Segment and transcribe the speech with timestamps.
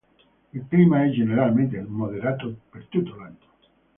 [0.53, 3.37] Il clima è generalmente moderato per tutto l'anno.